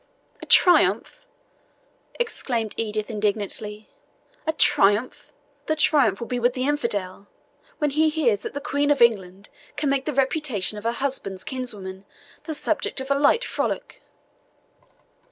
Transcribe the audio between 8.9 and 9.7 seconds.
England